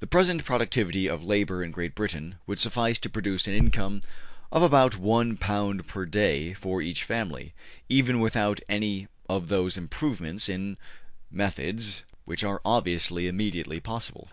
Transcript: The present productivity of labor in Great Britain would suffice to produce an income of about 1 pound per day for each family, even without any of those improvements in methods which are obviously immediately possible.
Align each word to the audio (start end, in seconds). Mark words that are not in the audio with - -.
The 0.00 0.06
present 0.08 0.44
productivity 0.44 1.06
of 1.06 1.22
labor 1.22 1.62
in 1.62 1.70
Great 1.70 1.94
Britain 1.94 2.34
would 2.44 2.58
suffice 2.58 2.98
to 2.98 3.08
produce 3.08 3.46
an 3.46 3.54
income 3.54 4.00
of 4.50 4.64
about 4.64 4.96
1 4.98 5.36
pound 5.36 5.86
per 5.86 6.04
day 6.06 6.52
for 6.54 6.82
each 6.82 7.04
family, 7.04 7.54
even 7.88 8.18
without 8.18 8.60
any 8.68 9.06
of 9.28 9.46
those 9.46 9.78
improvements 9.78 10.48
in 10.48 10.76
methods 11.30 12.02
which 12.24 12.42
are 12.42 12.60
obviously 12.64 13.28
immediately 13.28 13.78
possible. 13.78 14.28